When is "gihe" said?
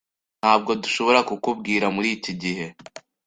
2.41-2.65